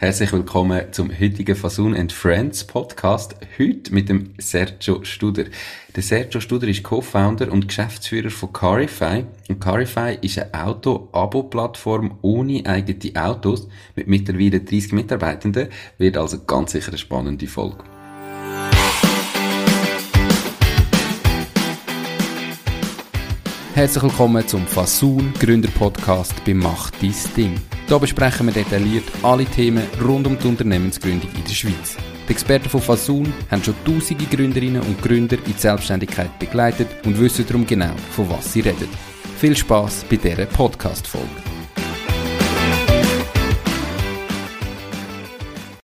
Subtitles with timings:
[0.00, 3.36] Herzlich willkommen zum heutigen Fasun and Friends Podcast.
[3.58, 5.44] Heute mit dem Sergio Studer.
[5.94, 9.26] Der Sergio Studer ist Co-Founder und Geschäftsführer von Carify.
[9.50, 15.68] Und Carify ist eine Auto-Abo-Plattform ohne eigene Autos mit mittlerweile 30 Mitarbeitenden.
[15.98, 17.84] Wird also ganz sicher eine spannende Folge.
[23.72, 27.54] Herzlich willkommen zum Fasun Gründer Podcast bei Macht dein Ding.
[27.86, 31.96] Hier besprechen wir detailliert alle Themen rund um die Unternehmensgründung in der Schweiz.
[32.28, 37.18] Die Experten von Fasun haben schon tausende Gründerinnen und Gründer in die Selbstständigkeit begleitet und
[37.20, 38.88] wissen darum genau, von was sie reden.
[39.38, 41.28] Viel Spaß bei dieser Podcast-Folge.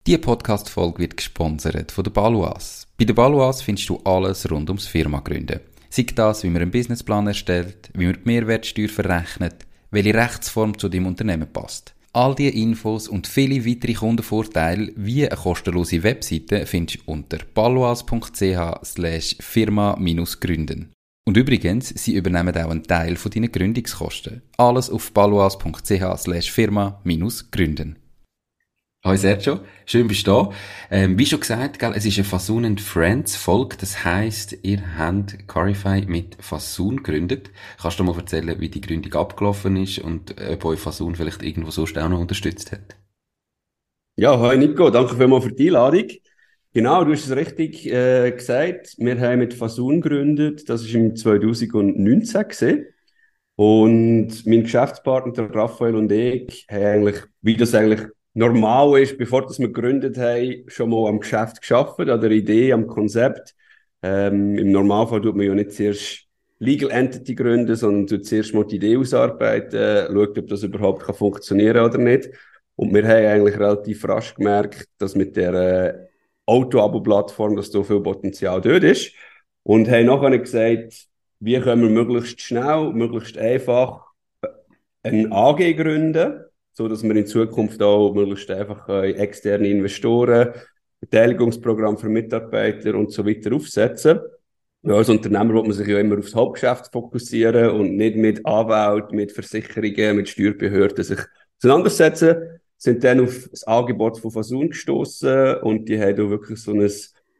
[0.05, 2.89] Diese Podcast-Folge wird gesponsert von der Baluas.
[2.99, 5.61] Bei der Baluas findest du alles rund ums Firma gründen.
[5.91, 10.89] Sei das, wie man einen Businessplan erstellt, wie man die Mehrwertsteuer verrechnet, welche Rechtsform zu
[10.89, 11.95] deinem Unternehmen passt.
[12.13, 18.85] All diese Infos und viele weitere Kundenvorteile wie eine kostenlose Webseite findest du unter paloas.ch
[18.85, 20.93] slash firma-gründen.
[21.29, 24.41] Und übrigens, sie übernehmen auch einen Teil von deinen Gründungskosten.
[24.57, 27.99] Alles auf paloas.ch slash firma-gründen.
[29.07, 30.51] Hallo Sergio, schön bist du da.
[30.91, 33.77] Ähm, wie schon gesagt, gell, es ist eine Fasun and Friends Folge.
[33.79, 37.53] Das heisst, ihr habt Carify mit Fasun gegründet.
[37.81, 41.71] Kannst du mal erzählen, wie die Gründung abgelaufen ist und ob euch Fasun vielleicht irgendwo
[41.71, 42.97] sonst auch noch unterstützt hat?
[44.17, 46.09] Ja, hi Nico, danke vielmals für die Einladung.
[46.75, 48.97] Genau, du hast es richtig äh, gesagt.
[48.99, 50.69] Wir haben mit Fasun gegründet.
[50.69, 52.87] Das ist im 2019 gesehen.
[53.55, 59.59] Und mein Geschäftspartner, Raphael und ich, haben eigentlich, wie das eigentlich normal ist, bevor das
[59.59, 63.55] wir gegründet haben, schon mal am Geschäft geschafft, an der Idee, am Konzept.
[64.03, 66.27] Ähm, Im Normalfall tut man ja nicht zuerst
[66.59, 71.15] Legal Entity gründen, sondern tut zuerst mal die Idee ausarbeiten, schaut, ob das überhaupt kann
[71.15, 72.29] funktionieren oder nicht.
[72.77, 76.07] Und wir haben eigentlich relativ rasch gemerkt, dass mit der äh,
[76.45, 79.13] Auto-Abo-Plattform, dass da viel Potenzial dort ist.
[79.63, 81.07] Und haben nachher gesagt,
[81.41, 84.05] wie können wir möglichst schnell, möglichst einfach
[85.03, 86.46] ein AG gründen,
[86.77, 90.53] so dass wir in Zukunft auch möglichst einfach äh, externe Investoren,
[91.01, 94.21] Beteiligungsprogramm für Mitarbeiter und so weiter aufsetzen.
[94.83, 99.17] Ja, als Unternehmer will man sich ja immer aufs Hauptgeschäft fokussieren und nicht mit Anwälten,
[99.17, 101.19] mit Versicherungen, mit Steuerbehörden sich
[101.59, 102.61] auseinandersetzen.
[102.77, 106.91] Sind dann auf das Angebot von Fasun gestoßen und die haben da wirklich so ein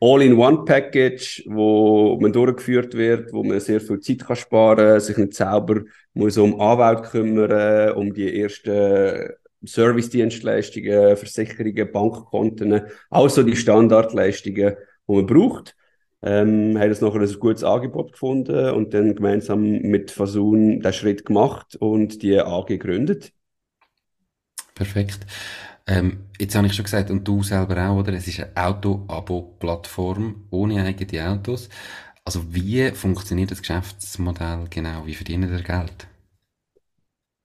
[0.01, 5.83] All-in-One-Package, wo man durchgeführt wird, wo man sehr viel Zeit kann sparen, sich nicht selber
[6.13, 9.31] muss um Anwalt kümmern, um die ersten
[9.65, 14.77] Service-Dienstleistungen, Versicherungen, Bankkonten, also die Standardleistungen,
[15.09, 15.77] die man braucht.
[16.23, 21.25] Ähm, haben das nachher ein gutes Angebot gefunden und dann gemeinsam mit Fasun den Schritt
[21.25, 23.33] gemacht und die AG gegründet.
[24.75, 25.21] Perfekt.
[25.89, 28.13] Ähm, jetzt habe ich schon gesagt, und du selber auch, oder?
[28.13, 31.69] Es ist eine Auto-Abo-Plattform ohne eigene Autos.
[32.25, 35.07] Also wie funktioniert das Geschäftsmodell genau?
[35.07, 36.09] Wie verdienen ihr Geld?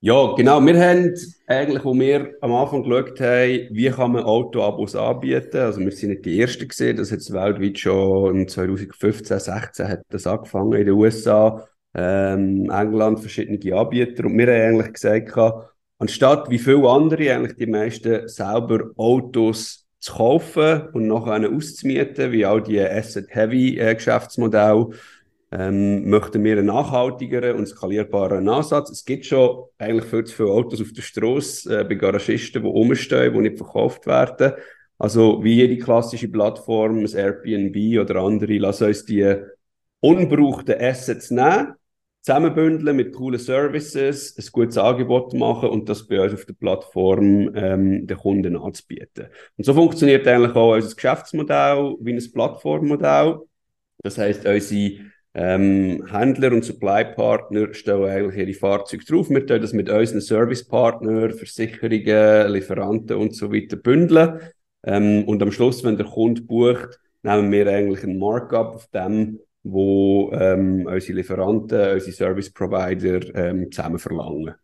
[0.04, 0.60] Ja, genau.
[0.66, 1.14] Wir haben
[1.46, 5.58] eigentlich, wo wir am Anfang geschaut haben, wie kann man Auto-Abos anbieten.
[5.58, 10.26] Also wir sind nicht die Ersten gesehen, das hat weltweit schon 2015, 16 hat das
[10.26, 14.26] angefangen in den USA, ähm, England, verschiedene Anbieter.
[14.26, 15.32] Und wir haben eigentlich gesagt,
[16.02, 22.44] anstatt wie viele andere eigentlich die meisten selber Autos zu kaufen und nachher auszumieten, wie
[22.44, 24.90] auch die Asset-Heavy-Geschäftsmodelle,
[25.52, 28.90] ähm, möchten wir einen nachhaltigeren und skalierbaren Ansatz.
[28.90, 32.68] Es gibt schon eigentlich viel zu viele Autos auf der Straße äh, bei Garagisten, die
[32.68, 34.54] rumstehen, die nicht verkauft werden.
[34.98, 39.36] Also wie jede klassische Plattform, ein Airbnb oder andere, lass uns die
[40.00, 41.76] unbrauchten Assets nehmen
[42.22, 47.52] zusammenbündeln mit coolen Services, ein gutes Angebot machen und das bei uns auf der Plattform
[47.56, 49.28] ähm, den Kunden anzubieten.
[49.58, 53.40] Und so funktioniert eigentlich auch unser Geschäftsmodell wie ein Plattformmodell.
[54.04, 59.30] Das heißt, unsere ähm, Händler und Supply-Partner stellen eigentlich ihre Fahrzeuge drauf.
[59.30, 64.40] Wir tun das mit unseren Service-Partnern, Versicherungen, Lieferanten und so weiter bündeln.
[64.84, 69.40] Ähm, und am Schluss, wenn der Kunde bucht, nehmen wir eigentlich einen Markup auf dem,
[69.64, 74.56] wo ähm, unsere Lieferanten, unsere Service Provider ähm, zusammen verlangen.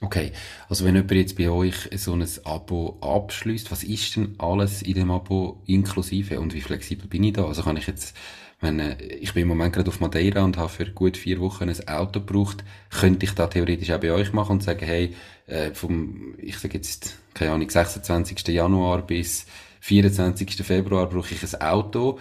[0.00, 0.30] Okay,
[0.68, 4.94] also wenn jemand jetzt bei euch so ein Abo abschließt, was ist denn alles in
[4.94, 7.46] dem Abo inklusive und wie flexibel bin ich da?
[7.46, 8.16] Also kann ich jetzt,
[8.60, 11.88] wenn ich bin im Moment gerade auf Madeira und habe für gut vier Wochen ein
[11.88, 15.16] Auto gebraucht, könnte ich da theoretisch auch bei euch machen und sagen, hey,
[15.46, 18.46] äh, vom, ich sage jetzt, keine Ahnung, 26.
[18.48, 19.46] Januar bis
[19.80, 20.64] 24.
[20.64, 22.20] Februar brauche ich ein Auto.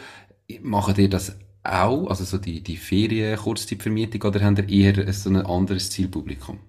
[0.62, 1.38] Macht ihr das
[1.68, 6.60] auch, also so die, die Ferien-Kurzzeitvermietung, oder habt ihr eher so ein anderes Zielpublikum?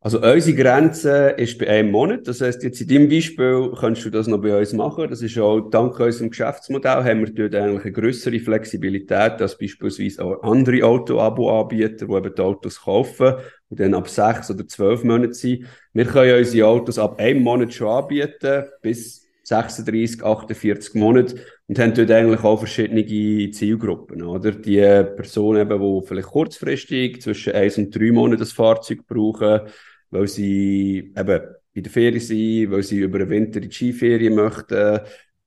[0.00, 2.28] Also unsere Grenze ist bei einem Monat.
[2.28, 5.10] Das heißt, jetzt in deinem Beispiel kannst du das noch bei uns machen.
[5.10, 10.24] Das ist auch dank unserem Geschäftsmodell haben wir dort eigentlich eine größere Flexibilität als beispielsweise
[10.24, 13.34] auch andere Auto-Abo-Anbieter, die eben die Autos kaufen
[13.70, 15.66] und dann ab sechs oder zwölf Monaten sind.
[15.92, 21.36] Wir können unsere Autos ab einem Monat schon anbieten bis 36, 48 Monate
[21.66, 24.52] und haben dort eigentlich auch verschiedene Zielgruppen, oder?
[24.52, 24.76] Die
[25.16, 29.62] Personen eben, die vielleicht kurzfristig zwischen eins und drei Monaten das Fahrzeug brauchen,
[30.10, 31.40] weil sie eben
[31.72, 35.00] in der Ferien sind, weil sie über den Winter in die Skiferien möchten.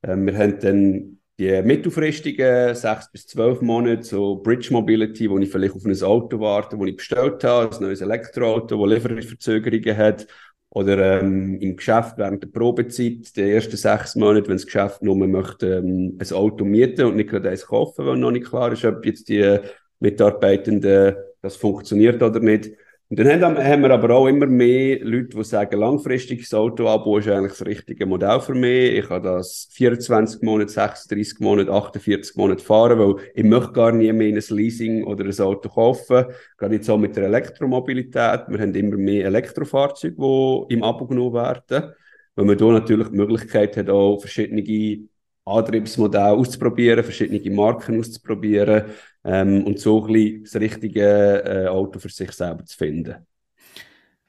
[0.04, 5.50] Ähm, wir haben dann die mittelfristigen, sechs bis zwölf Monate, so Bridge Mobility, wo ich
[5.50, 10.28] vielleicht auf ein Auto warte, das ich bestellt habe, ein neues Elektroauto, das Lieferverzögerungen hat
[10.72, 15.16] oder ähm, im Geschäft während der Probezeit, der ersten sechs Monate, wenn das Geschäft nur
[15.16, 18.86] möchte, ähm, ein Auto mieten und nicht gerade eins kaufen, weil noch nicht klar ist,
[18.86, 19.60] ob jetzt die
[20.00, 22.72] Mitarbeitenden das funktioniert oder nicht.
[23.12, 27.52] Und dann haben, wir aber auch immer mehr Leute, die sagen, langfristiges Auto-Abo ist eigentlich
[27.52, 29.00] das richtige Modell für mich.
[29.00, 34.14] Ich kann das 24 Monate, 36 Monate, 48 Monate fahren, weil ich möchte gar nie
[34.14, 36.24] mehr ein Leasing oder ein Auto kaufen.
[36.58, 38.46] Gerade jetzt auch mit der Elektromobilität.
[38.48, 41.92] Wir haben immer mehr Elektrofahrzeuge, die im Abo genommen werden.
[42.36, 45.10] Weil man hier natürlich die Möglichkeit hat, auch verschiedene
[45.44, 48.86] Antriebsmodelle auszuprobieren, verschiedene Marken auszuprobieren
[49.24, 53.16] ähm, und so ein bisschen das richtige äh, Auto für sich selber zu finden.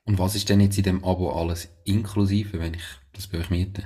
[0.04, 3.50] Und was ist denn jetzt in dem Abo alles inklusive, wenn ich das bei euch
[3.50, 3.84] miete?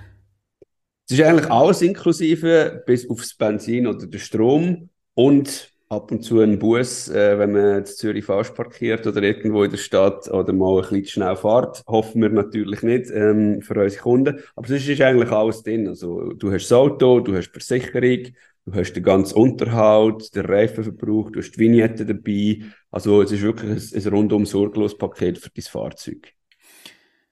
[1.08, 6.41] Es ist eigentlich alles inklusive, bis aufs Benzin oder den Strom und ab und zu
[6.41, 10.52] ein Bus, äh, wenn man in Zürich falsch parkiert oder irgendwo in der Stadt oder
[10.52, 11.85] mal ein bisschen schnell fährt.
[11.87, 14.41] Hoffen wir natürlich nicht ähm, für unsere Kunden.
[14.56, 15.87] Aber sonst ist eigentlich alles drin.
[15.87, 18.35] Also, du hast das Auto, du hast Versicherung,
[18.66, 22.66] du hast den ganzen Unterhalt, den Reifenverbrauch, du hast die Vignette dabei.
[22.90, 26.32] Also es ist wirklich ein, ein rundum sorglos Paket für dein Fahrzeug.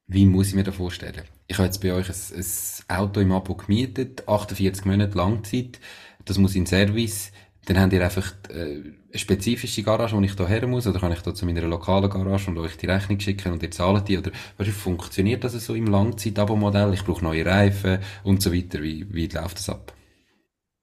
[0.06, 1.22] Wie muss ich mir das vorstellen?
[1.46, 5.80] Ich habe jetzt bei euch ein, ein Auto im Abo gemietet, 48 Monate Langzeit.
[6.24, 7.32] Das muss in Service
[7.66, 11.12] dann habt ihr einfach äh, eine spezifische Garage, wo ich da her muss, oder kann
[11.12, 14.18] ich da zu meiner lokalen Garage und euch die Rechnung schicken und ihr zahlt die,
[14.18, 16.92] oder wie funktioniert das so im Langzeit-Abo-Modell?
[16.92, 18.82] Ich brauche neue Reifen und so weiter.
[18.82, 19.94] Wie, wie läuft das ab?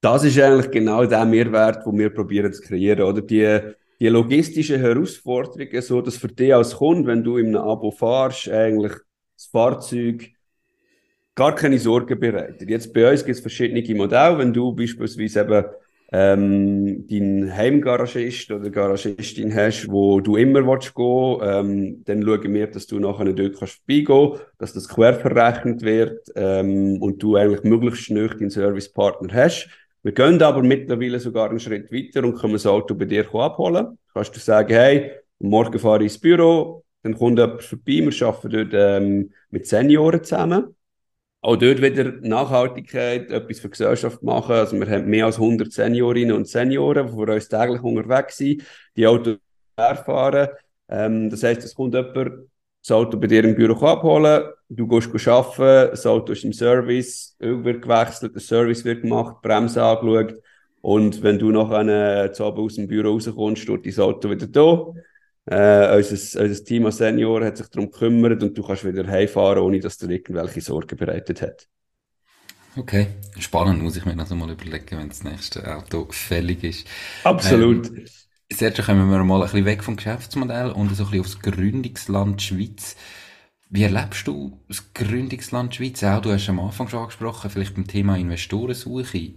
[0.01, 3.21] Das ist eigentlich genau der Mehrwert, den wir probieren zu kreieren, oder?
[3.21, 3.59] Die,
[3.99, 8.93] die logistischen Herausforderungen, so dass für dich als Kunde, wenn du einem Abo fahrst, eigentlich
[9.35, 10.31] das Fahrzeug
[11.35, 12.67] gar keine Sorgen bereitet.
[12.67, 14.39] Jetzt bei uns gibt es verschiedene Modelle.
[14.39, 15.65] Wenn du beispielsweise eben
[16.11, 22.67] ähm, deinen Heimgaragist oder Garagistin hast, wo du immer willst gehen, ähm, dann schauen wir,
[22.67, 27.63] dass du nachher dort kannst vorbeigehen, dass das quer verrechnet wird ähm, und du eigentlich
[27.63, 29.69] möglichst schnell deinen Servicepartner hast.
[30.03, 33.97] Wir gehen aber mittlerweile sogar einen Schritt weiter und können das Auto bei dir abholen.
[34.13, 38.49] Kannst du sagen, hey, morgen fahre ich ins Büro, dann kommt jemand vorbei, wir arbeiten
[38.49, 40.75] dort ähm, mit Senioren zusammen
[41.41, 44.53] auch dort wieder Nachhaltigkeit, etwas für die Gesellschaft machen.
[44.53, 48.63] Also wir haben mehr als 100 Seniorinnen und Senioren, die für uns täglich unterwegs sind,
[48.95, 49.37] die Autos
[49.75, 50.49] fahren.
[50.87, 52.47] Ähm, das heisst, es kommt jemand,
[52.81, 57.35] das Auto bei dir im Büro abholen, du gehst arbeiten, das Auto ist im Service,
[57.41, 60.35] Öl wird gewechselt, der Service wird gemacht, Bremse angeschaut
[60.81, 64.93] und wenn du nachher äh, aus dem Büro rauskommst, steht dein Auto wieder da
[65.45, 69.63] äh, unser, unser Team als Senior hat sich darum gekümmert und du kannst wieder heimfahren,
[69.63, 71.67] ohne dass dir irgendwelche Sorgen bereitet hat.
[72.77, 73.07] Okay,
[73.39, 76.87] spannend muss ich mir das mal überlegen, wenn das nächste Auto fällig ist.
[77.23, 77.87] Absolut.
[77.87, 78.05] Ähm,
[78.53, 82.41] Sergio, kommen wir mal ein bisschen weg vom Geschäftsmodell und so ein bisschen aufs Gründungsland
[82.41, 82.97] Schweiz.
[83.69, 86.03] Wie erlebst du das Gründungsland Schweiz?
[86.03, 89.35] Auch du hast am Anfang schon angesprochen, vielleicht beim Thema Investorensuche.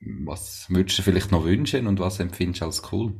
[0.00, 3.14] Was würdest du vielleicht noch wünschen und was empfindest du als cool?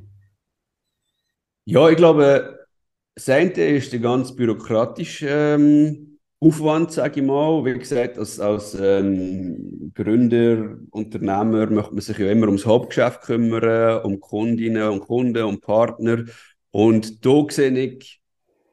[1.64, 2.66] Ja, ich glaube,
[3.14, 7.64] das eine ist der ganz bürokratische ähm, Aufwand, sage ich mal.
[7.64, 14.02] Wie gesagt, als, als ähm, Gründer, Unternehmer möchte man sich ja immer ums Hauptgeschäft kümmern,
[14.02, 16.24] um Kundinnen und Kunden, um Partner.
[16.70, 18.20] Und da sehe ich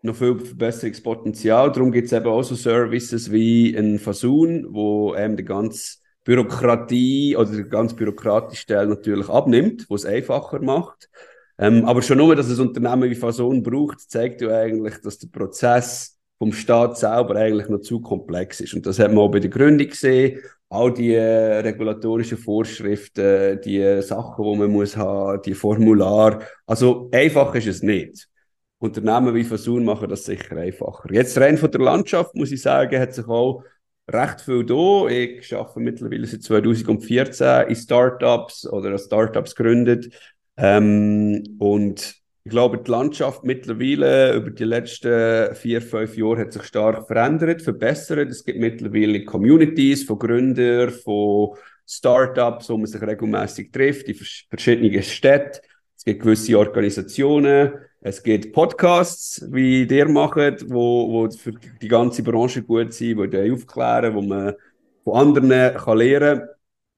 [0.02, 1.72] noch viel Verbesserungspotenzial.
[1.72, 7.36] Darum gibt es eben auch so Services wie ein Fasun, wo eben die ganze Bürokratie
[7.38, 11.10] oder der ganz bürokratische Teil natürlich abnimmt, wo es einfacher macht.
[11.58, 15.28] Ähm, aber schon nur, dass es Unternehmen wie Fason braucht, zeigt ja eigentlich, dass der
[15.28, 18.74] Prozess vom Staat selber eigentlich noch zu komplex ist.
[18.74, 20.42] Und das hat man auch bei der Gründung gesehen.
[20.68, 26.42] All die äh, regulatorischen Vorschriften, die Sachen, die man muss haben, die Formular.
[26.66, 28.28] Also einfach ist es nicht.
[28.78, 31.14] Unternehmen wie Fasun machen das sicher einfacher.
[31.14, 33.64] Jetzt rein von der Landschaft, muss ich sagen, hat sich auch
[34.12, 35.08] recht viel da.
[35.08, 40.14] Ich arbeite mittlerweile seit 2014 in Startups oder Startups gegründet.
[40.58, 46.64] Ähm, und Ich glaube, die Landschaft mittlerweile über die letzten vier, fünf Jahre hat sich
[46.64, 48.30] stark verändert, verbessert.
[48.30, 51.56] Es gibt mittlerweile Communities von Gründern, von
[51.88, 54.16] Startups, wo man sich regelmäßig trifft, in
[54.50, 55.62] verschiedenen Städten.
[55.96, 62.24] Es gibt gewisse Organisationen, es gibt Podcasts, wie ihr macht, wo, wo für die ganze
[62.24, 64.54] Branche gut sind, wo die aufklären, wo man
[65.06, 66.50] von anderen kann lernen kann.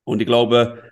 [0.05, 0.84] Und ich glaube,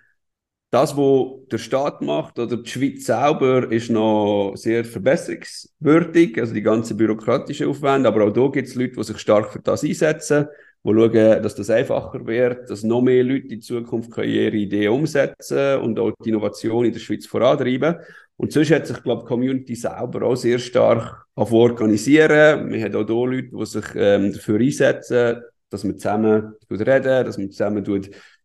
[0.73, 6.63] das, was der Staat macht oder die Schweiz selber, ist noch sehr verbesserungswürdig, also die
[6.63, 8.09] ganze bürokratische Aufwände.
[8.09, 10.47] Aber auch da gibt es Leute, die sich stark für das einsetzen,
[10.83, 15.79] die schauen, dass das einfacher wird, dass noch mehr Leute in Zukunft ihre Ideen umsetzen
[15.79, 17.97] und auch die Innovation in der Schweiz vorantreiben.
[18.35, 22.71] Und sonst hat sich, glaube ich, die Community selber auch sehr stark organisieren.
[22.71, 27.37] Wir haben auch hier Leute, die sich ähm, dafür einsetzen, dass wir zusammen reden, dass
[27.37, 27.83] wir zusammen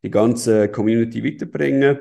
[0.03, 1.99] die ganze Community weiterbringen.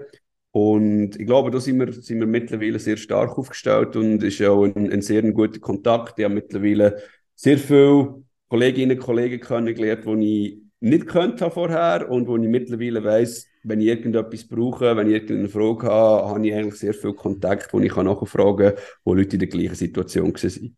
[0.51, 4.63] Und ich glaube, da sind wir, sind wir mittlerweile sehr stark aufgestellt und ist auch
[4.63, 6.17] ein, ein sehr guter Kontakt.
[6.17, 7.01] Ich habe mittlerweile
[7.35, 13.03] sehr viele Kolleginnen und Kollegen kennengelernt, die ich nicht könnte vorher und wo ich mittlerweile
[13.03, 17.13] weiß, wenn ich irgendetwas brauche, wenn ich irgendeine Frage habe, habe ich eigentlich sehr viel
[17.13, 20.77] Kontakt, wo ich nachfragen kann, wo Leute in der gleichen Situation waren.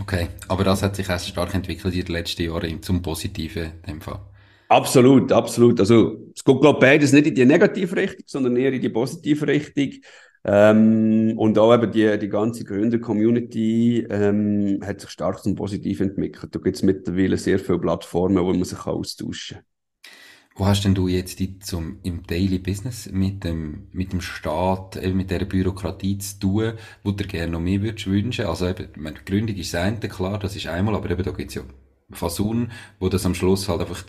[0.00, 3.94] Okay, aber das hat sich erst stark entwickelt in den letzten Jahren zum Positiven in
[3.94, 4.20] dem Fall.
[4.68, 5.78] Absolut, absolut.
[5.80, 9.46] Also es geht, glaube beides nicht in die negative Richtung, sondern eher in die positive
[9.46, 9.92] Richtung.
[10.44, 16.54] Ähm, und auch eben die, die ganze Gründer-Community ähm, hat sich stark zum Positiven entwickelt.
[16.54, 19.75] Da gibt es mittlerweile sehr viele Plattformen, wo man sich austauschen kann.
[20.58, 24.96] Wo hast denn du jetzt die zum, im Daily Business mit dem, mit dem Staat,
[24.96, 26.72] eben mit der Bürokratie zu tun,
[27.04, 28.46] wo du gerne noch mehr würdest wünschen?
[28.46, 31.62] Also eben, meine Gründung ist eine, klar, das ist einmal, aber eben da gibt's ja
[32.10, 34.02] Fasun, wo das am Schluss halt einfach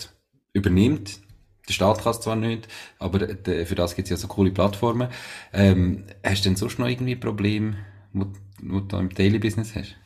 [0.54, 1.20] übernimmt.
[1.68, 5.10] Der Staat kann es zwar nicht, aber für das gibt's ja so coole Plattformen.
[5.52, 7.76] Ähm, hast du denn sonst noch irgendwie Probleme,
[8.14, 8.28] wo,
[8.62, 9.98] wo du im Daily Business hast?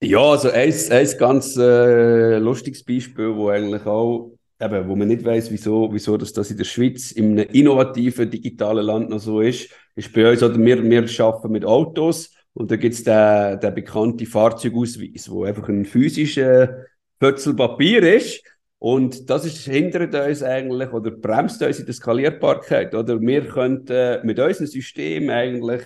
[0.00, 5.24] Ja, also ein, ein ganz äh, lustiges Beispiel, wo eigentlich auch, eben, wo man nicht
[5.24, 9.40] weiß, wieso, wieso dass das in der Schweiz in einem innovativen digitalen Land noch so
[9.40, 13.74] ist, ist bei uns, oder wir, wir arbeiten mit Autos und da gibt's den, den
[13.74, 16.86] bekannten Fahrzeugausweis, wo einfach ein physischer
[17.18, 18.42] Pötzel Papier ist
[18.78, 22.94] und das ist, hindert uns eigentlich oder bremst uns in der Skalierbarkeit.
[22.94, 25.82] Oder wir könnten mit unserem System eigentlich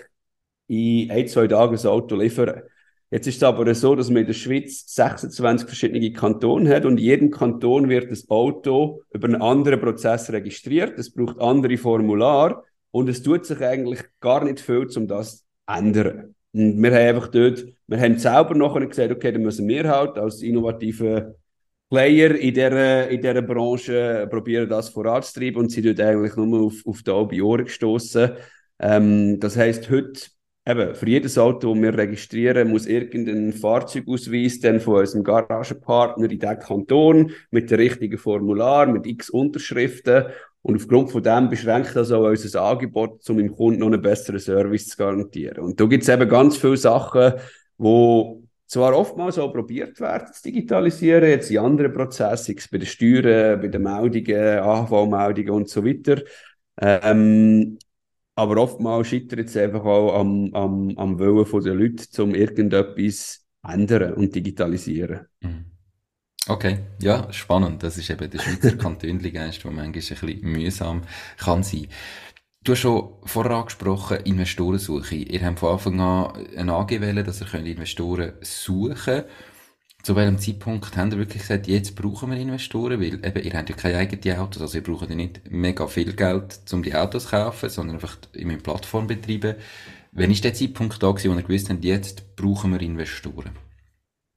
[0.68, 2.62] in ein, zwei Tagen ein Auto liefern.
[3.12, 6.92] Jetzt ist es aber so, dass man in der Schweiz 26 verschiedene Kantone hat und
[6.92, 10.99] in jedem Kanton wird das Auto über einen anderen Prozess registriert.
[10.99, 15.45] Es braucht andere Formulare und es tut sich eigentlich gar nicht viel, um das zu
[15.66, 16.35] ändern.
[16.54, 20.16] Und wir haben einfach dort, wir haben selber nachher gesagt, okay, dann müssen wir halt
[20.16, 21.37] als innovative
[21.90, 26.76] Player in dieser, in dieser Branche probieren das voranzutreiben und sind dort eigentlich nur auf,
[26.87, 28.31] auf die halbe Ohren gestoßen.
[28.78, 30.31] Ähm, das heisst, heute
[30.66, 36.38] eben, für jedes Auto, das wir registrieren, muss irgendein Fahrzeugausweis dann von unserem Garagenpartner in
[36.38, 40.26] diesem Kanton mit dem richtigen Formular, mit x Unterschriften
[40.62, 44.38] und aufgrund von dem beschränkt das auch unser Angebot, um dem Kunden noch einen besseren
[44.38, 45.59] Service zu garantieren.
[45.59, 47.35] Und da gibt es eben ganz viele Sachen,
[47.78, 53.61] wo zwar oftmals auch probiert werden zu digitalisieren, jetzt in anderen Prozessen, bei den Steuern,
[53.61, 56.23] bei den Meldungen, AHV-Meldungen und so weiter.
[56.81, 57.76] Ähm,
[58.34, 64.14] aber oftmals scheitert es einfach auch am, am, am Willen der Leute, um irgendetwas ändern
[64.14, 65.26] und digitalisieren.
[65.40, 65.66] Mhm.
[66.48, 67.82] Okay, ja, spannend.
[67.84, 71.02] Das ist eben der Schweizer Kantönligeist, der manchmal ein bisschen mühsam
[71.36, 71.86] kann sein.
[72.64, 75.16] Du hast schon vorher angesprochen, Investorensuche.
[75.16, 79.26] Ihr habt von Anfang an ein AG wählen, dass ihr Investoren suchen könnt.
[80.02, 83.00] Zu welchem Zeitpunkt habt ihr wirklich gesagt, jetzt brauchen wir Investoren?
[83.00, 86.12] Weil eben, ihr habt ja keine eigenen Autos, also ihr braucht ja nicht mega viel
[86.14, 89.54] Geld, um die Autos zu kaufen, sondern einfach in einer Plattform betreiben.
[90.11, 93.52] Wann ist der Zeitpunkt da gewesen, wo ihr gewusst habt, jetzt brauchen wir Investoren?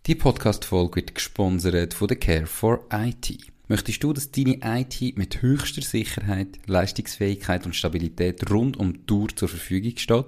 [0.06, 3.36] Die Podcast-Folge wird gesponsert von der Care for IT.
[3.68, 9.30] Möchtest du, dass deine IT mit höchster Sicherheit, Leistungsfähigkeit und Stabilität rund um die Tour
[9.36, 10.28] zur Verfügung steht?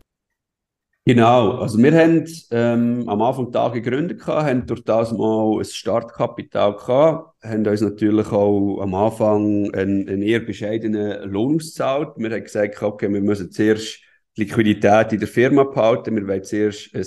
[1.03, 6.75] Genau, also wir haben ähm, am Anfang Tag gegründet, haben durch das mal ein Startkapital
[6.75, 12.09] gehabt, haben uns natürlich auch am Anfang einen, einen eher bescheidenen Lohn ausgezahlt.
[12.17, 13.99] Wir haben gesagt, okay, wir müssen zuerst
[14.35, 17.05] Liquidität in der Firma behalten, wir wollen zuerst ein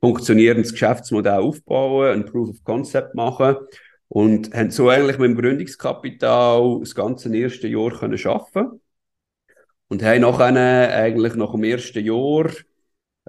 [0.00, 3.56] funktionierendes Geschäftsmodell aufbauen, ein Proof of Concept machen
[4.06, 8.80] Und haben so eigentlich mit dem Gründungskapital das ganze erste Jahr können arbeiten
[9.88, 12.50] und haben nachher eigentlich nach dem ersten Jahr,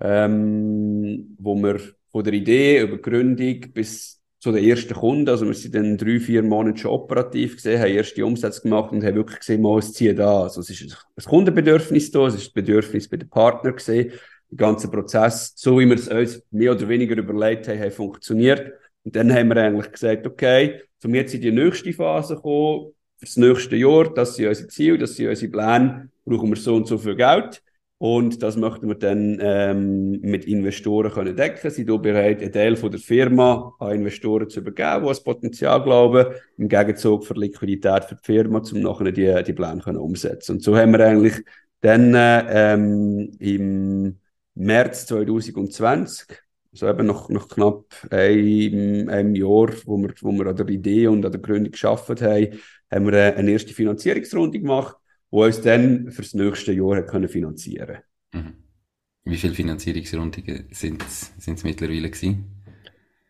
[0.01, 1.79] ähm, wo wir
[2.11, 6.19] von der Idee über Gründung bis zu den ersten Kunden, also wir sind dann drei,
[6.19, 9.93] vier Monate schon operativ gesehen, haben erste Umsätze gemacht und haben wirklich gesehen, mal, es
[9.93, 10.43] zieht da.
[10.43, 10.81] Also es ist
[11.15, 14.11] ein Kundenbedürfnis da, es ist ein Bedürfnis bei den Partnern gesehen.
[14.51, 18.73] Der ganze Prozess, so wie wir es uns mehr oder weniger überlegt haben, hat funktioniert.
[19.05, 23.25] Und dann haben wir eigentlich gesagt, okay, zum jetzt in die nächste Phase kommen, für
[23.25, 26.87] das nächste Jahr, das sind unsere Ziele, das sind unsere Pläne, brauchen wir so und
[26.87, 27.63] so viel Geld.
[28.03, 31.71] Und das möchten wir dann ähm, mit Investoren können decken.
[31.71, 35.81] Sie sind bereit, einen Teil von der Firma an Investoren zu übergeben, die das Potenzial
[35.81, 40.55] glauben, im Gegenzug für Liquidität für die Firma, um nachher die, die Pläne können umsetzen.
[40.55, 41.45] Und so haben wir eigentlich
[41.79, 44.19] dann ähm, im
[44.53, 46.27] März 2020,
[46.73, 51.07] also eben noch, noch knapp einem, einem Jahr, wo wir, wo wir an der Idee
[51.07, 52.47] und an der Gründung geschafft haben,
[52.91, 54.97] haben wir eine erste Finanzierungsrunde gemacht
[55.33, 57.97] die uns dann für das nächste Jahr können finanzieren
[58.33, 58.53] mhm.
[59.25, 62.53] Wie viele Finanzierungsrunden sind es mittlerweile gewesen?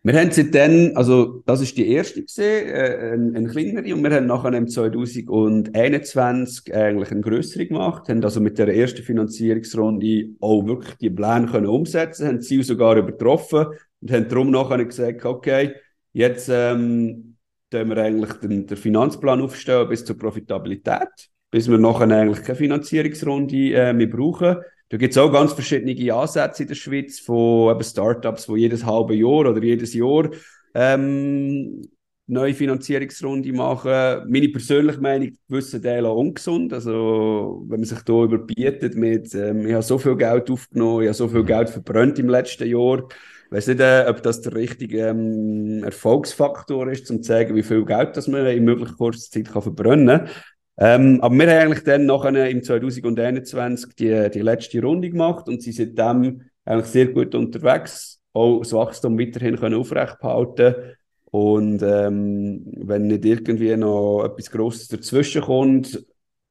[0.06, 4.12] Wir haben seitdem, also das ist die erste gesehen, äh, eine, eine kleinere, und wir
[4.12, 10.66] haben nachher im 2021 eigentlich eine größere gemacht, haben also mit der ersten Finanzierungsrunde auch
[10.66, 13.68] wirklich die Pläne können umsetzen, haben sie sogar übertroffen
[14.02, 15.76] und haben darum nachher gesagt, okay,
[16.12, 17.38] jetzt ähm,
[17.72, 23.74] wir eigentlich den, den Finanzplan aufstellen bis zur Profitabilität bis wir nachher eigentlich keine Finanzierungsrunde
[23.76, 24.58] äh, mehr brauchen.
[24.90, 29.14] Da gibt es auch ganz verschiedene Ansätze in der Schweiz von Startups, die jedes halbe
[29.14, 30.32] Jahr oder jedes Jahr
[30.74, 31.84] ähm,
[32.26, 34.32] neue Finanzierungsrunde machen.
[34.32, 36.74] Meine persönliche Meinung, gewisse Teile ungesund.
[36.74, 41.10] Also, wenn man sich da überbietet mit, ähm, ich habe so viel Geld aufgenommen, ich
[41.10, 43.04] habe so viel Geld verbrannt im letzten Jahr.
[43.46, 47.62] Ich weiß nicht, äh, ob das der richtige ähm, Erfolgsfaktor ist, um zu zeigen, wie
[47.62, 50.30] viel Geld das man in möglichst kurzer Zeit kann verbrennen kann.
[50.78, 55.62] Ähm, aber wir haben eigentlich dann nachher im 2021 die, die letzte Runde gemacht und
[55.62, 61.82] sie sind dann eigentlich sehr gut unterwegs, auch das Wachstum weiterhin können aufrecht behalten und
[61.84, 66.04] ähm, wenn nicht irgendwie noch etwas Grosses dazwischen kommt,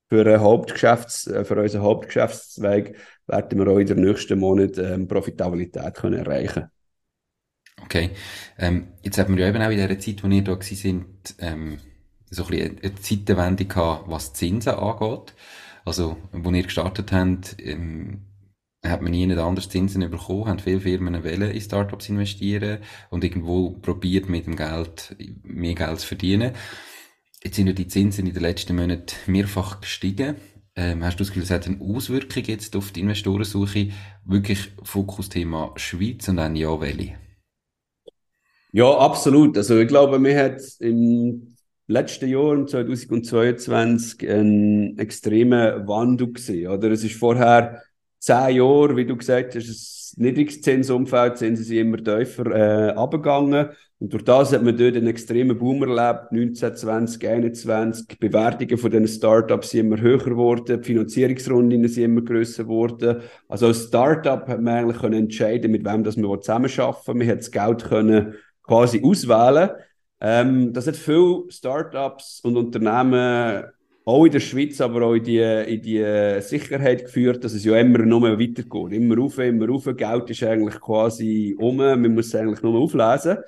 [0.08, 2.94] für, Hauptgeschäfts-, äh, für unseren Hauptgeschäftszweig
[3.26, 6.64] werden wir auch in den nächsten Monaten ähm, Profitabilität können erreichen.
[7.82, 8.10] Okay.
[8.58, 11.78] Ähm, jetzt haben wir ja eben auch in der Zeit, wo ihr da sind, ähm,
[12.32, 15.34] so ein bisschen eine Zeitenwende gehabt, was Zinsen angeht.
[15.84, 18.22] Also, wo wir gestartet haben, ähm,
[18.84, 22.78] hat man nie anders Zinsen bekommen, haben viele Firmen wollen in Startups investieren
[23.10, 25.14] und irgendwo probiert mit dem Geld
[25.44, 26.52] mehr Geld zu verdienen.
[27.44, 30.36] Jetzt sind ja die Zinsen in den letzten Monaten mehrfach gestiegen.
[30.74, 33.90] Ähm, hast du das Gefühl, es hat eine Auswirkung jetzt auf die Investorensuche?
[34.24, 37.14] Wirklich Fokusthema Schweiz und dann ja, welche?
[38.72, 39.56] Ja, absolut.
[39.58, 41.51] Also ich glaube, mir hat im
[41.92, 46.70] letzten Jahr, 2022, einen extremen Wandel gesehen.
[46.70, 46.90] Oder?
[46.90, 47.82] Es ist vorher
[48.18, 53.70] zehn Jahre, wie du gesagt hast, ein niedriges Zinsumfeld, sind immer tiefer äh, abgegangen.
[53.98, 58.08] Und durch das hat man dort einen extremen Boom erlebt, 19, 20, 21.
[58.08, 63.22] Die Bewertungen von diesen Startups sind immer höher geworden, die Finanzierungsrunden sind immer grösser geworden.
[63.48, 67.14] Also als Startup hat man eigentlich können entscheiden, mit wem das man zusammenarbeiten will.
[67.14, 69.70] Man hat das Geld können quasi auswählen
[70.24, 73.64] ähm, das hat viele Startups und Unternehmen
[74.04, 77.76] auch in der Schweiz, aber auch in die, in die Sicherheit geführt, dass es ja
[77.76, 78.92] immer nur weitergeht.
[78.92, 79.84] Immer rauf, immer rauf.
[79.96, 81.76] Geld ist eigentlich quasi um.
[81.76, 83.38] Man muss es eigentlich nur auflesen.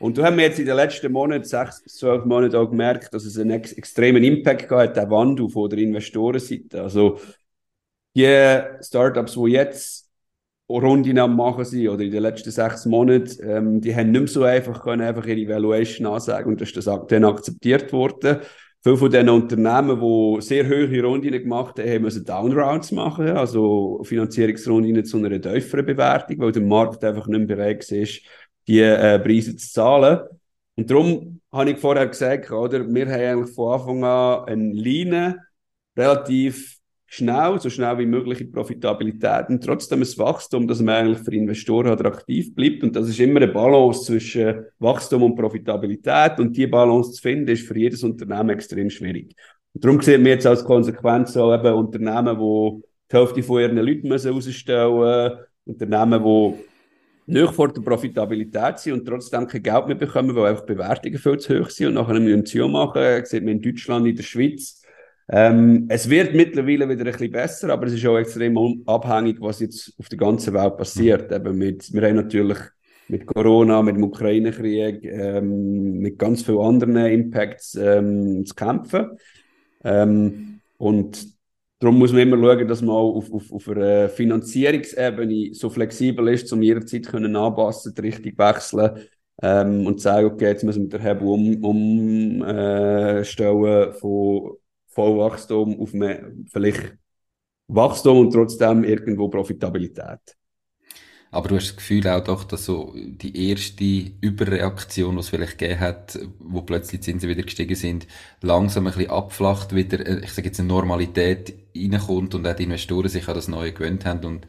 [0.00, 3.14] Und da haben wir jetzt in den letzten Monaten, sechs bis zwölf Monaten auch gemerkt,
[3.14, 6.82] dass es einen ex extremen Impact hat, der Wandel von der Investorenseite.
[6.82, 7.20] Also,
[8.14, 10.05] die Startups, die jetzt
[10.68, 14.28] Runden am machen sind oder in den letzten sechs Monaten, ähm, die haben nicht mehr
[14.28, 18.38] so einfach können, einfach ihre Valuation ansagen und das ist das dann akzeptiert worden.
[18.82, 25.04] Viele von den Unternehmen, die sehr hohe Runden gemacht haben, müssen Downrounds machen, also Finanzierungsrunden
[25.04, 28.20] zu einer tieferen Bewertung, weil der Markt einfach nicht mehr bereit ist,
[28.68, 30.20] die äh, Preise zu zahlen.
[30.76, 35.36] Und darum habe ich vorher gesagt, oder, wir haben eigentlich von Anfang an eine Line
[35.96, 36.75] relativ
[37.06, 41.34] schnell, so schnell wie möglich in Profitabilität und trotzdem ein Wachstum, dass man eigentlich für
[41.34, 42.82] Investoren attraktiv bleibt.
[42.82, 46.38] Und das ist immer eine Balance zwischen Wachstum und Profitabilität.
[46.38, 49.34] Und die Balance zu finden, ist für jedes Unternehmen extrem schwierig.
[49.72, 53.76] Und darum sehen wir jetzt als Konsequenz auch eben Unternehmen, die die Hälfte von ihren
[53.76, 56.54] Leuten müssen rausstellen Unternehmen, die
[57.26, 61.38] nicht vor der Profitabilität sind und trotzdem kein Geld mehr bekommen, weil einfach Bewertungen viel
[61.38, 63.02] zu hoch sind und nachher müssen sie machen.
[63.02, 64.82] Das sieht man in Deutschland, in der Schweiz
[65.28, 69.60] ähm, es wird mittlerweile wieder ein bisschen besser, aber es ist auch extrem abhängig, was
[69.60, 71.30] jetzt auf der ganzen Welt passiert.
[71.30, 71.36] Mhm.
[71.36, 72.58] Eben mit, wir haben natürlich
[73.08, 79.18] mit Corona, mit dem Ukraine-Krieg, ähm, mit ganz vielen anderen Impacts ähm, zu kämpfen.
[79.84, 81.26] Ähm, und
[81.80, 86.28] darum muss man immer schauen, dass man auch auf, auf, auf einer Finanzierungsebene so flexibel
[86.28, 89.00] ist, um jederzeit können anpassen, die Richtung wechseln
[89.42, 92.42] ähm, und sagen, okay, jetzt müssen wir den Hebel umstellen
[93.56, 94.56] um, äh, von
[94.96, 96.96] Vollwachstum auf mehr, vielleicht
[97.68, 100.20] Wachstum und trotzdem irgendwo Profitabilität.
[101.30, 103.84] Aber du hast das Gefühl auch doch, dass so die erste
[104.22, 108.06] Überreaktion, die es vielleicht gegeben hat, wo plötzlich die Zinsen wieder gestiegen sind,
[108.40, 112.64] langsam ein bisschen abflacht, wieder, äh, ich sage jetzt, eine Normalität reinkommt und auch die
[112.64, 114.46] Investoren sich an das Neue gewöhnt haben und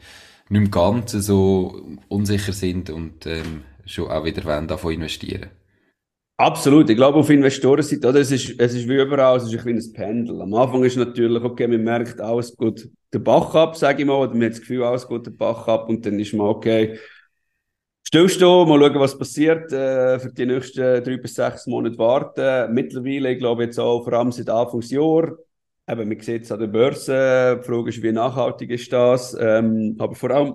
[0.48, 5.50] nicht im Ganzen so unsicher sind und ähm, schon auch wieder wollen davon investieren.
[6.40, 6.88] Absolut.
[6.88, 8.20] Ich glaube, auf Investorenseite, oder?
[8.20, 10.40] Es ist, es ist wie überall, es ist ein kleines Pendel.
[10.40, 14.14] Am Anfang ist natürlich, okay, man merkt, alles gut den Bach ab, sage ich mal,
[14.14, 16.96] oder man hat das Gefühl, alles gut den Bach ab und dann ist man, okay,
[18.06, 22.72] stillstehen, mal schauen, was passiert, äh, für die nächsten drei bis sechs Monate warten.
[22.74, 25.36] Mittlerweile, ich glaube jetzt auch, vor allem seit Anfangsjahr,
[25.88, 29.96] eben, man sieht es an der Börse, die Frage ist, wie nachhaltig ist das, ähm,
[29.98, 30.54] aber vor allem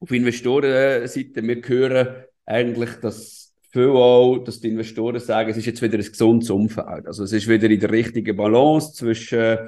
[0.00, 3.43] auf Investorenseite, wir hören eigentlich, dass
[3.74, 7.06] viel auch, dass die Investoren sagen, es ist jetzt wieder ein gesundes Umfeld.
[7.06, 9.58] Also es ist wieder in der richtigen Balance zwischen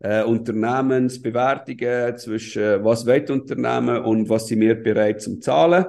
[0.00, 5.86] äh, Unternehmensbewertungen, zwischen was will Unternehmen und was sind wir bereit zum Zahlen.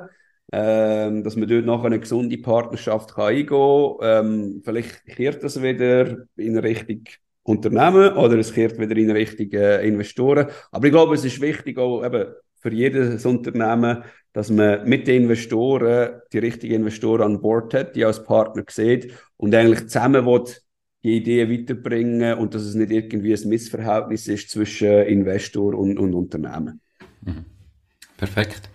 [0.51, 3.95] Ähm, dass man dort nachher eine gesunde Partnerschaft kann eingehen kann.
[4.01, 7.05] Ähm, vielleicht kehrt das wieder in Richtung
[7.41, 10.47] Unternehmen oder es kehrt wieder in Richtung äh, Investoren.
[10.71, 15.23] Aber ich glaube, es ist wichtig auch eben für jedes Unternehmen, dass man mit den
[15.23, 20.45] Investoren die richtigen Investoren an Bord hat, die als Partner sieht und eigentlich zusammen will,
[21.03, 26.13] die Ideen weiterbringen und dass es nicht irgendwie ein Missverhältnis ist zwischen Investor und, und
[26.13, 26.79] Unternehmen.
[27.21, 27.45] Mhm.
[28.15, 28.69] Perfekt.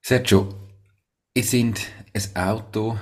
[0.00, 0.48] Sergio,
[1.34, 1.80] ihr sind
[2.14, 2.96] ein Auto,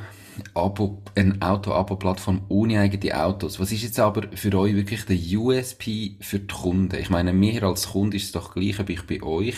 [0.55, 3.61] Abo, eine Auto-Abo-Plattform ohne eigene Autos.
[3.61, 6.97] Was ist jetzt aber für euch wirklich der USP für die Kunden?
[6.97, 9.57] Ich meine, mir als Kunde ist es doch gleich, ob ich bei euch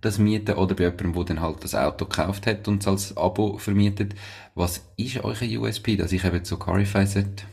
[0.00, 3.16] das mieten oder bei jemandem, der dann halt das Auto gekauft hat und es als
[3.16, 4.14] Abo vermietet.
[4.54, 7.44] Was ist euer USP, dass ich eben zu Carify sollte?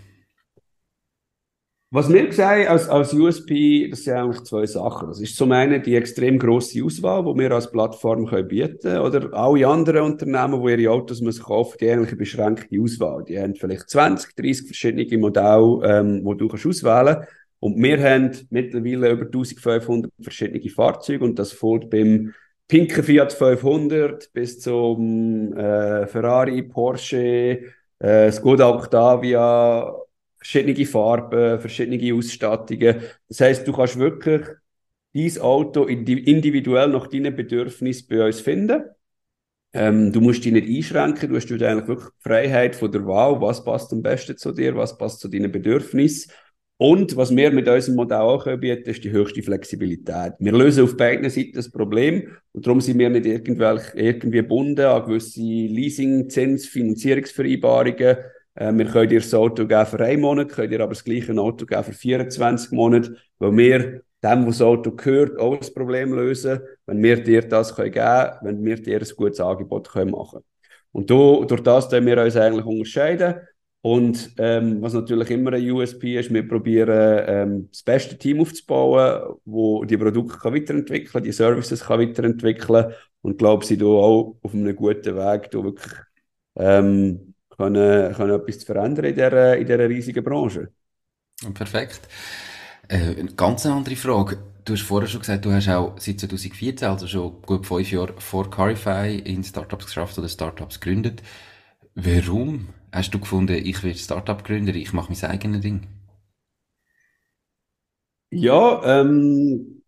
[1.94, 5.10] Was wir sehen als, als USP, das sind eigentlich zwei Sachen.
[5.10, 9.02] Das ist zum einen die extrem grosse Auswahl, die wir als Plattform können bieten können.
[9.02, 13.26] Oder alle anderen Unternehmen, die ihre Autos müssen kaufen die eigentlich eine beschränkte Auswahl.
[13.26, 17.30] Die haben vielleicht 20, 30 verschiedene Modelle, ähm, die du kannst auswählen kannst.
[17.60, 22.34] Und wir haben mittlerweile über 1500 verschiedene Fahrzeuge und das fällt beim
[22.70, 27.64] pinken Fiat 500 bis zum äh, Ferrari, Porsche,
[28.00, 29.94] äh, Skoda Octavia,
[30.42, 33.02] verschiedene Farben, verschiedene Ausstattungen.
[33.30, 34.48] Das heißt, du kannst wirklich
[35.14, 38.84] dieses Auto individuell nach deinen Bedürfnissen bei uns finden.
[39.74, 43.40] Ähm, du musst dich nicht einschränken, du hast eigentlich wirklich die Freiheit von der Wahl,
[43.40, 46.34] was passt am besten zu dir, was passt zu deinen Bedürfnissen.
[46.76, 50.34] Und was wir mit unserem Modell auch bieten, ist die höchste Flexibilität.
[50.40, 54.86] Wir lösen auf beiden Seiten das Problem und darum sind wir nicht irgendwelche, irgendwie gebunden
[54.86, 58.18] an gewisse Leasing-, Zins-, Finanzierungsvereinbarungen.
[58.56, 61.34] Äh, wir können dir das Auto geben für einen Monat, können dir aber das gleiche
[61.40, 66.14] Auto geben für 24 Monate, weil wir dem, was das Auto gehört, auch das Problem
[66.14, 70.42] lösen, wenn wir dir das können geben wenn wir dir ein gutes Angebot können machen
[70.92, 73.36] Und do, durch das können wir uns eigentlich unterscheiden.
[73.84, 79.38] Und ähm, was natürlich immer ein USP ist, wir probieren ähm, das beste Team aufzubauen,
[79.44, 84.54] wo die Produkte kann weiterentwickeln, die Services kann weiterentwickeln und glaube, sie da auch auf
[84.54, 85.94] einem guten Weg, da wirklich
[86.58, 87.31] ähm,
[87.62, 90.72] können, können etwas zu verändern in dieser, in dieser riesigen Branche.
[91.54, 92.08] Perfekt.
[92.88, 94.38] Äh, eine ganz andere Frage.
[94.66, 98.14] Du hast vorher schon gesagt, du hast auch seit 2014, also schon gut fünf Jahre
[98.20, 101.24] vor Carify, in Startups geschafft oder Startups gegründet.
[101.96, 105.88] Warum hast du gefunden, ich will Startup gründen, ich mache mein eigenes Ding?
[108.30, 109.84] Ja, ähm,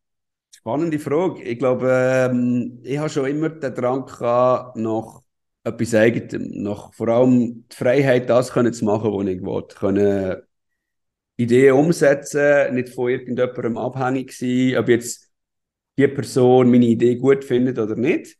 [0.52, 1.44] spannende Frage.
[1.44, 5.23] Ich glaube, ähm, ich habe schon immer den Drang gehabt, nach
[5.63, 9.63] etwas Eigenem, nach vor allem die Freiheit, das können zu machen, was ich will.
[9.76, 10.41] Können
[11.38, 15.32] Ideen umsetzen, nicht von irgendjemandem abhängig sein, ob jetzt
[15.97, 18.38] die Person meine Idee gut findet oder nicht.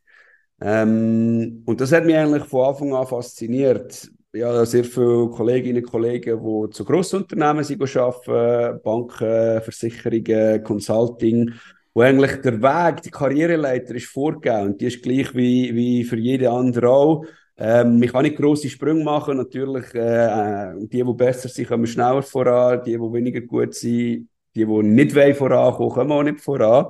[0.60, 4.10] Ähm, und das hat mich eigentlich von Anfang an fasziniert.
[4.32, 11.52] Ja, sehr viele Kolleginnen und Kollegen, die zu Grossunternehmen arbeiten, Banken, Versicherungen, Consulting,
[11.94, 16.18] wo eigentlich der Weg, die Karriereleiter ist vorgegeben und die ist gleich wie, wie für
[16.18, 17.24] jede andere auch.
[17.56, 22.22] Ähm, ich kann nicht grosse Sprünge machen, natürlich, äh, die, die besser sind, kommen schneller
[22.22, 26.86] voran, die, die weniger gut sind, die, die nicht vorankommen, kommen auch nicht voran.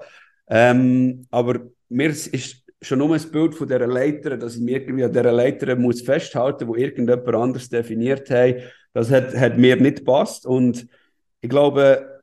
[0.48, 5.04] Ähm, aber mir ist schon nur ein Bild von dieser Leiter, dass ich mich irgendwie
[5.04, 8.56] an dieser Leiter muss festhalten muss, wo irgendjemand anders definiert hat.
[8.92, 10.46] Das hat, hat mir nicht gepasst.
[10.46, 10.86] Und
[11.40, 12.13] ich glaube,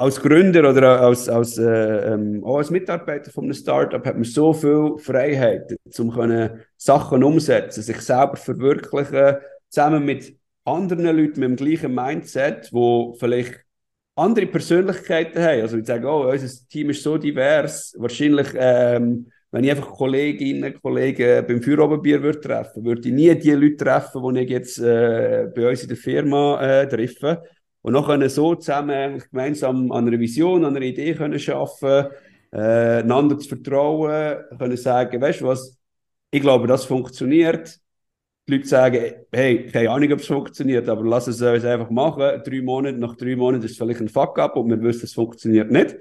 [0.00, 4.24] als Gründer oder als, als, äh, ähm, auch als Mitarbeiter von einem Startup hat man
[4.24, 9.36] so viel Freiheit, um Sachen umsetzen, sich selber verwirklichen,
[9.68, 10.34] zusammen mit
[10.64, 13.60] anderen Leuten mit dem gleichen Mindset, wo vielleicht
[14.16, 15.60] andere Persönlichkeiten haben.
[15.60, 17.94] Also ich sage, oh, unser Team ist so divers.
[17.98, 23.50] Wahrscheinlich, ähm, wenn ich einfach Kolleginnen Kollegen beim Feuerobenbier würde treffen, würde ich nie die
[23.50, 27.42] Leute treffen, die ich jetzt äh, bei uns in der Firma äh, treffe.
[27.82, 32.06] Und noch können so zusammen gemeinsam an einer Vision, an einer Idee können schaffen,
[32.52, 35.78] äh, einander zu vertrauen, können sagen, weißt du was,
[36.30, 37.80] ich glaube, das funktioniert
[38.50, 42.42] die Leute sagen, hey, keine Ahnung, ob es funktioniert, aber lass es uns einfach machen.
[42.44, 45.70] Drei Monate, nach drei Monaten ist es vielleicht ein Fuck-up und wir wissen, es funktioniert
[45.70, 45.96] nicht.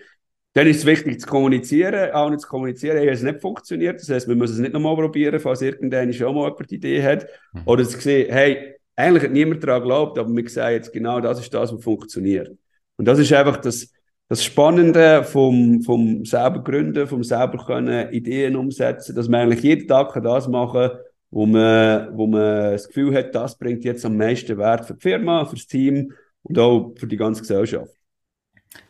[0.54, 4.02] Dann ist es wichtig zu kommunizieren, auch nicht zu kommunizieren, hey, es nicht funktioniert.
[4.02, 7.04] Das heißt, wir müssen es nicht nochmal probieren, falls irgendeiner schon mal jemand die Idee
[7.04, 7.28] hat.
[7.54, 7.62] Mhm.
[7.65, 11.39] Oder zu sehen, hey, eigentlich hat niemand daran geglaubt, aber wir sagen jetzt genau, das
[11.39, 12.49] ist das, was funktioniert.
[12.97, 13.93] Und das ist einfach das,
[14.27, 19.88] das Spannende vom, vom selber Gründen, vom selber können Ideen umsetzen, dass man eigentlich jeden
[19.88, 20.99] Tag das machen kann,
[21.31, 25.01] wo man, wo man das Gefühl hat, das bringt jetzt am meisten Wert für die
[25.01, 26.12] Firma, für das Team
[26.43, 27.98] und auch für die ganze Gesellschaft.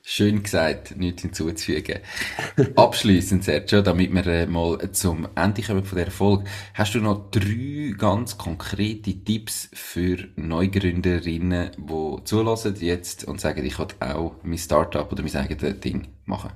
[0.04, 2.00] Schön gesagt, nichts hinzuzufügen.
[2.76, 7.30] Abschließend, Sergio, damit wir äh, mal zum Ende kommen von dieser Folge, hast du noch
[7.32, 14.58] drei ganz konkrete Tipps für Neugründerinnen, die zulassen jetzt und sagen, ich will auch mein
[14.58, 16.52] Startup oder mein eigenes Ding machen?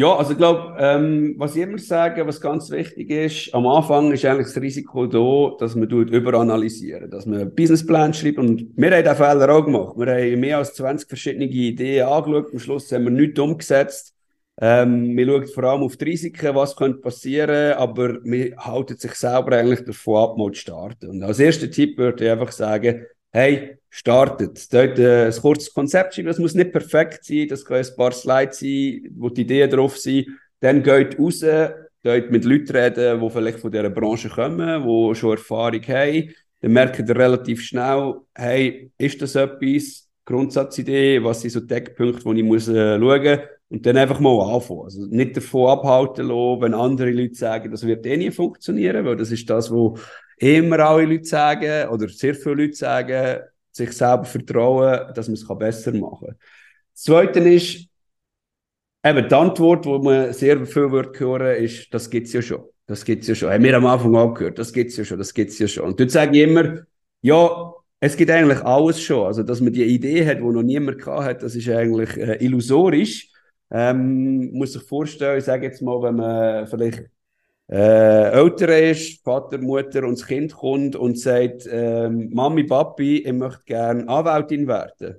[0.00, 4.10] Ja, also ich glaube, ähm, was ich immer sage, was ganz wichtig ist, am Anfang
[4.12, 9.02] ist eigentlich das Risiko da, dass man überanalysieren, dass man Businessplan schreibt und wir haben
[9.02, 9.98] diesen Fehler auch gemacht.
[9.98, 14.14] Wir haben mehr als 20 verschiedene Ideen angeschaut, am Schluss haben wir nichts umgesetzt.
[14.58, 19.12] Ähm, wir schauen vor allem auf die Risiken, was könnte passieren, aber wir halten sich
[19.12, 21.10] selber eigentlich davon ab, mal zu starten.
[21.10, 24.72] Und als erster Tipp würde ich einfach sagen, hey, startet.
[24.72, 28.12] Dort äh, ein kurzes Konzept schreiben, das muss nicht perfekt sein, das können ein paar
[28.12, 30.28] Slides sein, wo die Ideen drauf sind.
[30.60, 31.40] Dann geht raus,
[32.02, 36.34] dort mit Leuten reden, die vielleicht von dieser Branche kommen, die schon Erfahrung haben.
[36.60, 40.06] Dann merkt ihr relativ schnell, hey, ist das etwas?
[40.24, 43.38] Grundsatzidee, was sind so Deckpunkte, die ich muss, äh, schauen muss.
[43.70, 44.82] Und dann einfach mal anfangen.
[44.84, 49.16] Also nicht davon abhalten lassen, wenn andere Leute sagen, das wird eh nie funktionieren, weil
[49.16, 50.00] das ist das, was
[50.38, 53.40] immer alle Leute sagen, oder sehr viele Leute sagen,
[53.72, 56.36] sich selber vertrauen, dass man es besser machen kann.
[56.92, 57.88] Das Zweite ist,
[59.04, 62.64] eben die Antwort, die man sehr viel wird hören, ist, das gibt es ja schon.
[62.86, 63.50] Das gibt es ja schon.
[63.50, 65.68] Haben wir am Anfang auch gehört, das gibt es ja schon, das gibt es ja
[65.68, 65.84] schon.
[65.84, 66.80] Und dort sage ich immer,
[67.22, 69.26] ja, es gibt eigentlich alles schon.
[69.26, 73.30] Also, dass man die Idee hat, die noch niemand hat, das ist eigentlich äh, illusorisch.
[73.70, 77.04] Ähm, muss sich vorstellen, ich sage jetzt mal, wenn man vielleicht
[77.70, 83.32] äh, älter ist, Vater, Mutter und das Kind kommt und sagt, ähm, Mami, Papi, ich
[83.32, 85.16] möchte gerne Anwältin werden.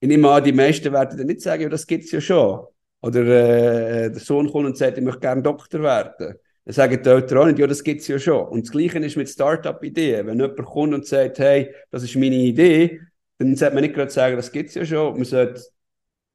[0.00, 2.66] Ich nehme an, die meisten werden dann nicht sagen, ja, das gibt es ja schon.
[3.02, 6.36] Oder äh, der Sohn kommt und sagt, ich möchte gerne Doktor werden.
[6.64, 8.48] Dann sagen die Eltern auch nicht, ja, das gibt es ja schon.
[8.48, 10.26] Und das Gleiche ist mit Start-up-Ideen.
[10.26, 13.00] Wenn jemand kommt und sagt, hey, das ist meine Idee,
[13.38, 15.14] dann sollte man nicht gerade sagen, das gibt es ja schon.
[15.14, 15.62] Man sollte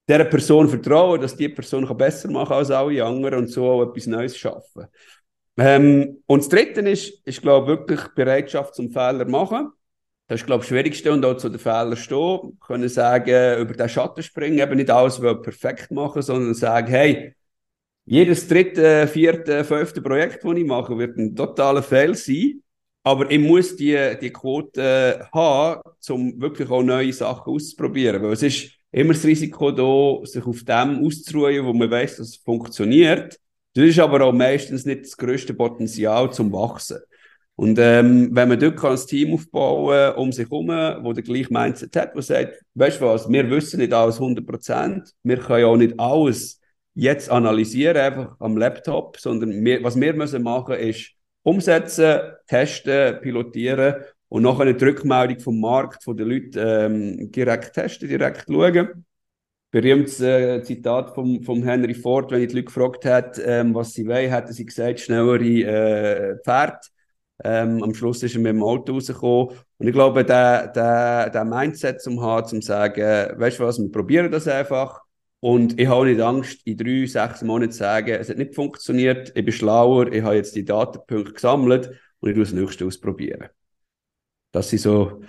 [0.07, 3.83] dieser Person vertrauen, dass die Person besser machen kann als alle anderen und so auch
[3.83, 4.87] etwas Neues schaffen.
[5.57, 9.71] Ähm, und das Dritte ist, ist glaube wirklich Bereitschaft zum Fehler machen.
[10.27, 12.57] Das ist, glaube ich, das Schwierigste und auch zu den Fehlern stehen.
[12.59, 17.35] Können sagen, über den Schatten springen, eben nicht alles perfekt machen, sondern sagen, hey,
[18.05, 22.61] jedes dritte, vierte, fünfte Projekt, das ich mache, wird ein totaler Fail sein.
[23.03, 28.23] Aber ich muss die, die Quote haben, um wirklich auch neue Sachen auszuprobieren.
[28.23, 32.29] Weil es ist immer das Risiko da, sich auf dem auszuruhen, wo man weiß, dass
[32.29, 33.39] es funktioniert.
[33.73, 36.99] Das ist aber auch meistens nicht das größte Potenzial zum Wachsen.
[37.55, 41.95] Und ähm, wenn man dort ein Team aufbauen um sich herum, wo der gleiche Mindset
[41.95, 45.67] hat, wo sagt, weißt du was, wir wissen nicht alles 100 Prozent, wir können ja
[45.67, 46.59] auch nicht alles
[46.95, 51.11] jetzt analysieren, einfach am Laptop, sondern wir, was wir müssen machen, ist
[51.43, 58.09] umsetzen, testen, pilotieren und nachher eine Rückmeldung vom Markt, von den Leuten ähm, direkt testen,
[58.09, 59.05] direkt schauen
[59.73, 63.93] berühmtes äh, Zitat vom, vom Henry Ford, wenn ich die Leute gefragt hat, ähm, was
[63.93, 66.91] sie wollen, hat sie gesagt, schnellere äh, Pferd.
[67.43, 69.57] Ähm, am Schluss ist er mit dem Auto rausgekommen.
[69.79, 73.91] Und ich glaube, der, der, der Mindset zum haben, zum sagen, weißt du was, wir
[73.91, 75.01] probieren das einfach.
[75.39, 79.31] Und ich habe nicht Angst, in drei, sechs Monaten zu sagen, es hat nicht funktioniert,
[79.35, 83.49] ich bin schlauer, ich habe jetzt die Datenpunkte gesammelt und ich tue das nächste ausprobieren.
[84.51, 85.23] Das sind so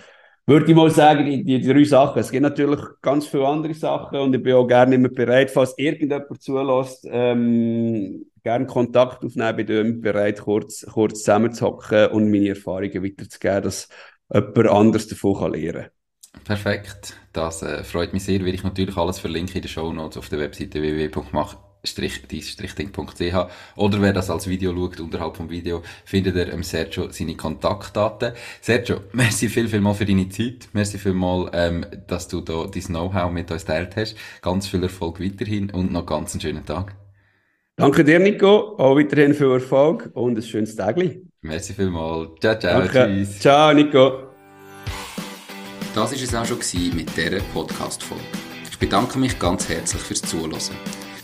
[0.47, 2.19] würde ich mal sagen, die, die drei Sachen.
[2.19, 5.73] Es gibt natürlich ganz viele andere Sachen und ich bin auch gerne immer bereit, falls
[5.77, 13.03] irgendjemand zulässt, ähm, gerne Kontakt aufnehmen, bin immer bereit, kurz, kurz zusammenzuhocken und meine Erfahrungen
[13.03, 13.89] weiterzugeben, dass
[14.31, 16.43] jemand anders davon kann lernen kann.
[16.43, 17.15] Perfekt.
[17.33, 20.29] Das äh, freut mich sehr, weil ich natürlich alles verlinke in den Show Notes auf
[20.29, 26.51] der Webseite www.mach ding.ch oder wer das als Video schaut, unterhalb vom Video, findet ihr
[26.51, 28.33] im Sergio seine Kontaktdaten.
[28.61, 30.69] Sergio, merci viel, viel mal für deine Zeit.
[30.73, 34.15] Merci viel mal, ähm, dass du da dein Know-how mit uns teilt hast.
[34.41, 36.95] Ganz viel Erfolg weiterhin und noch ganz einen schönen Tag.
[37.77, 38.75] Danke dir, Nico.
[38.77, 40.97] Auch weiterhin viel Erfolg und ein schönes Tag.
[41.41, 42.29] Merci viel mal.
[42.39, 42.79] Ciao, ciao.
[42.79, 43.05] Danke.
[43.05, 43.39] Tschüss.
[43.39, 44.25] Ciao, Nico.
[45.93, 48.23] Das war es auch schon mit dieser Podcast-Folge.
[48.69, 51.04] Ich bedanke mich ganz herzlich fürs Zuhören.